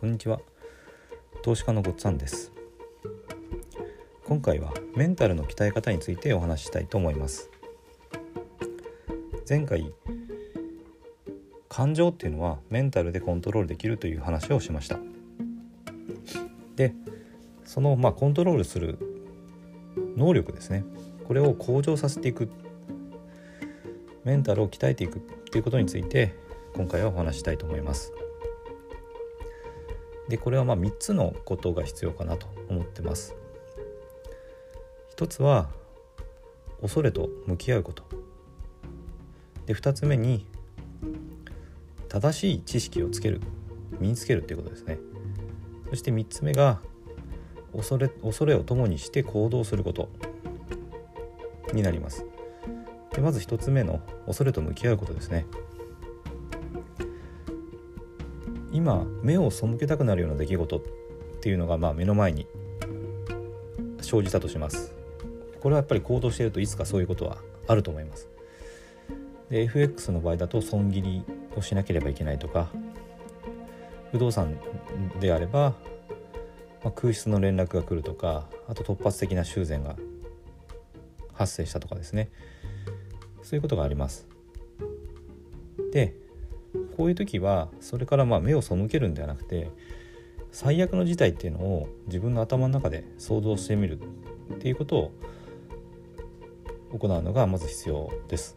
[0.00, 0.40] こんにちは。
[1.42, 2.52] 投資家のごっつぁんです。
[4.24, 7.50] 今回はメンタルの鍛え方についてお話ししたいと思います。
[9.46, 9.92] 前回
[11.68, 14.98] 感情っていうのはメンタルでコントロールできるという話をしました。
[16.76, 16.94] で
[17.66, 18.98] そのまあコントロールする
[20.16, 20.82] 能力ですね。
[21.28, 22.48] これを向上させていく。
[24.24, 25.20] メンタルを鍛えていくっ
[25.50, 26.34] ていうことについて
[26.74, 28.14] 今回はお話したいと思います。
[30.30, 33.34] でこれはまあ3つのことが必要かなと思ってます。
[35.10, 35.68] 一つは
[36.80, 38.04] 恐れと向き合うこと。
[39.66, 40.46] で2つ目に
[42.08, 43.40] 正しい知識をつける
[43.98, 44.98] 身につけるっていうことですね。
[45.90, 46.80] そして3つ目が
[47.74, 50.08] 恐れ恐れを共にして行動すること
[51.74, 52.24] になります。
[53.12, 55.44] でまず1つ目の恐れと向き合うことですね。
[58.72, 60.80] 今目を背けたくなるような出来事っ
[61.40, 62.46] ていうのがまあ目の前に
[64.00, 64.94] 生じたとします。
[65.60, 68.28] これはやっぱり行動しているといつかそういうことはあると思います。
[69.50, 71.22] で FX の場合だと損切り
[71.56, 72.68] をしなければいけないとか
[74.12, 74.58] 不動産
[75.20, 75.74] であれば、
[76.82, 79.96] まあ、空室の連絡が来るとかあと突発的な修繕が
[81.32, 82.30] 発生したとかですね。
[83.42, 84.26] そういうことがあります。
[85.92, 86.14] で
[87.00, 89.70] こういう時はそれからまあ目を背けるんではなくて
[90.52, 93.98] 最悪の事態っていうのを自分の頭の中で想像してみる
[94.52, 95.12] っていうことを
[96.92, 98.54] 行うのがまず必要です。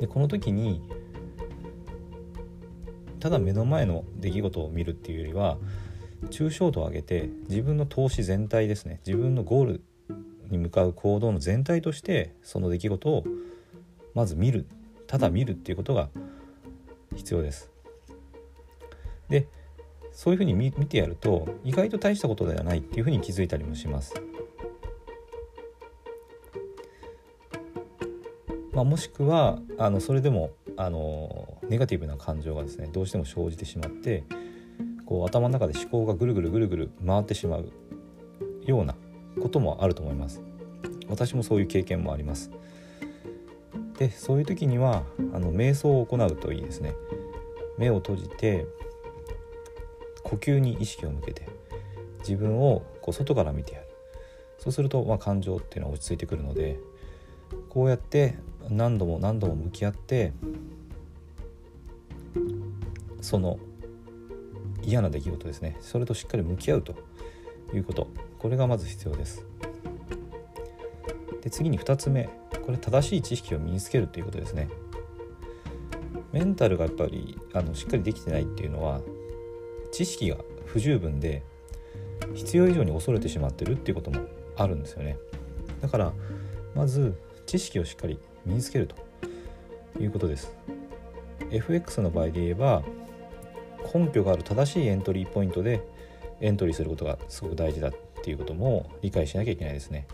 [0.00, 0.80] でこの時に
[3.18, 5.58] ただ目の前の出来事を見るっていうよりは
[6.30, 9.82] 抽象度を上げて自分の投資全体ですね自分のゴール
[10.48, 13.24] に向かう行動の全体としてその出来事を
[14.14, 14.66] まず見る
[15.06, 16.08] ただ見るっていうことが
[17.20, 17.70] 必要です。
[19.28, 19.46] で
[20.12, 24.14] そういうふうに見てやると意外と大したことではないっていうふうに気づいたりもします。
[28.72, 34.24] まあ、もしくはあのそれでもあのネガティブな感情がですねどうしても生じてしまって
[35.04, 37.70] こう頭の中で思考がぐるぐるぐるぐる回ってしまう
[38.64, 38.94] ような
[39.42, 40.40] こともあると思います
[41.08, 42.50] 私もそういう経験もあります
[44.00, 46.94] でそういう時にはあの瞑想を行うといいですね。
[47.76, 48.66] 目を閉じて
[50.22, 51.46] 呼吸に意識を向けて
[52.20, 53.86] 自分をこう外から見てやる。
[54.58, 56.78] そうすると、まあ、感情っていうのは落ち着いてくるので
[57.68, 58.36] こうやって
[58.70, 60.32] 何度も何度も向き合って
[63.20, 63.58] その
[64.82, 65.76] 嫌な出来事ですね。
[65.80, 66.94] それとしっかり向き合うと
[67.74, 68.08] いうこと。
[68.38, 69.44] これがまず必要です。
[71.42, 72.39] で次に2つ目。
[72.70, 74.68] これ正しい知識を身につけるということですね。
[76.30, 79.00] メンタルがやっぱりあのしっかりできてないっていうのは
[79.90, 80.36] 知識が
[80.66, 81.42] 不十分で
[82.34, 84.20] 必要以上に恐れてしまってるっていうことも
[84.56, 85.16] あるんですよね。
[85.80, 86.12] だから
[86.76, 87.12] まず
[87.44, 88.94] 知識をしっかり身につけると
[90.00, 90.54] いうことです。
[91.50, 92.84] FX の場合で言えば
[93.92, 95.82] 根拠がある正しいエントリーポイントで
[96.40, 97.92] エントリーすることがすごく大事だっ
[98.22, 100.06] ていうことも理解しなきゃいけないですね。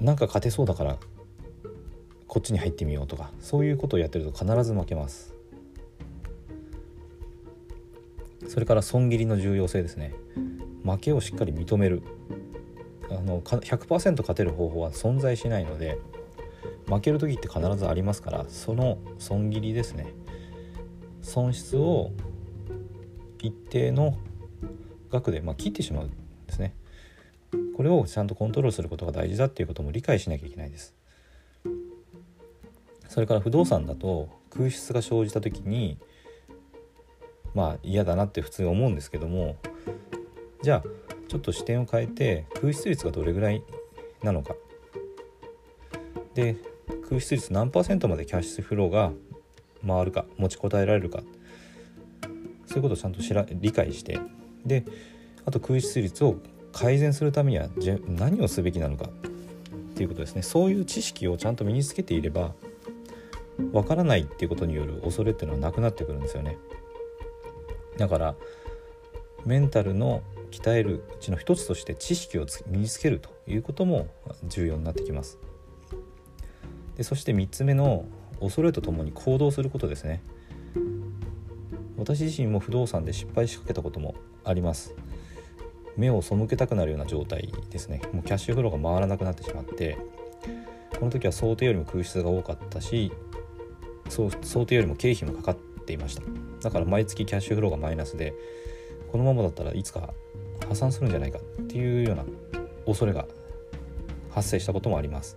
[0.00, 0.96] なんか勝てそうだから
[2.26, 5.34] こっちに入ってみようとかそういうことをやってると必ず負けます。
[8.48, 10.14] それから損切りの重要性ですね。
[10.84, 12.02] 負けをしっかり認める。
[13.10, 13.88] あの100%
[14.22, 15.98] 勝てる方法は存在しないので
[16.86, 20.12] 負ける時って必ずありますからその損切りですね。
[21.22, 22.12] 損失を
[23.40, 24.16] 一定の
[25.10, 26.14] 額で、まあ、切ってしまうんで
[26.52, 26.74] すね。
[27.76, 30.94] これをちゃんとコントロールすることが大事だっていうことも理解しなきゃいけないです。
[33.08, 35.98] それから不動産だと空室が生じた時に
[37.54, 39.56] まあ嫌だなって普通思うんですけども
[40.62, 40.84] じゃあ
[41.26, 43.62] ちょっと視点を変えて空室率がどれぐらい
[44.22, 44.54] なのか。
[46.34, 46.56] で
[47.08, 49.12] 空室率何パーセントまでキャッシュフローが
[49.86, 51.22] 回るか持ちこたえられるか。
[52.66, 53.20] そういうことをちゃんと
[53.54, 54.20] 理解して。
[54.64, 54.84] で
[55.44, 56.36] あと空室率を
[56.72, 57.68] 改善するためには
[58.06, 59.10] 何をすべきなのかっ
[59.94, 60.42] ていうことですね。
[60.42, 62.54] そういう知識をちゃんと身につけていれば
[63.72, 66.56] わからないっていうことによる恐れっていうのはなくなってくるんですよね。
[67.98, 68.34] だから
[69.44, 74.08] メンタルの鍛えるうちの一つとして知識を身につけるということも
[74.44, 75.38] 重要になってきます。
[76.96, 78.04] でそして3つ目の
[78.40, 80.22] 恐れとともに行動することですね。
[81.96, 84.14] 私自身も不動産で失敗しかけたことも
[84.44, 84.94] あります。
[85.96, 88.02] 目を背けたくなるような状態ですね。
[88.12, 89.98] もうキャッシュフローが回らなくなってしまって
[90.98, 93.12] この時は想定よりも空室が多かったし
[94.08, 94.30] 想
[94.66, 96.22] 定よりも経費もかかっていました。
[96.62, 98.34] だから毎月キャッシュフローがマイナスで
[99.10, 100.12] このままだったらいつか
[100.68, 102.24] 破産するんじゃないかっていうような
[102.86, 103.26] 恐れが
[104.30, 105.36] 発生したこともあります。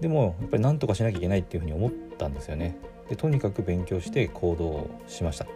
[0.00, 2.76] でもやっぱり何とかしなきゃいけないっていうふうに思ったんですよね。
[3.08, 5.46] でとにかく勉強して行動しました。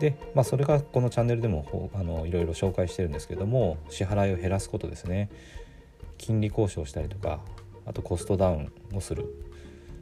[0.00, 5.30] で、まあ、それがこのチャンネルでもあのいろいろ紹介してるんですけども支払いを減らすことですね。
[6.18, 7.40] 金利交渉したりとか
[7.84, 9.34] あとコストダウンをする。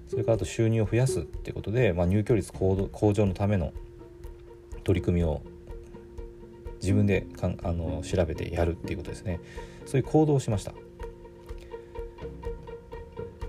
[0.08, 3.72] それからあと収入を増やすっていうことで、まあ、入居率向上のための
[4.84, 5.40] 取り組みを
[6.80, 9.40] 自分でかんあの調べてやるっていうことですね。
[9.86, 10.72] そういう行動をしました。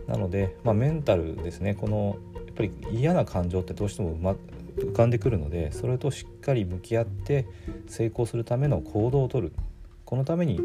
[0.07, 1.75] なので、まあ、メンタルですね。
[1.75, 4.35] このやっぱり嫌な感情ってどうしても、ま、
[4.77, 7.45] 浮かんでくるのでそれとしっかり向き合って
[7.87, 9.53] 成功するための行動をとる。
[10.05, 10.59] このために、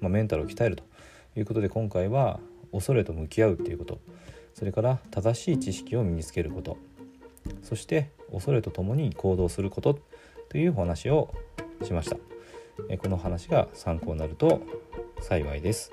[0.00, 0.84] まあ、メンタルを鍛えると
[1.36, 2.38] いうことで今回は
[2.72, 3.98] 恐れと向き合うっていうこと。
[4.54, 6.76] それから正しい知識を身につけること。
[7.62, 9.98] そして恐れとともに行動すること
[10.48, 11.34] というお話を
[11.82, 12.16] しました。
[12.98, 14.60] この話が参考になると
[15.20, 15.92] 幸いです。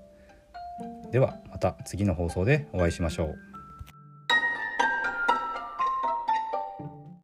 [1.11, 3.50] ではまた次の放送でお会いしましょう。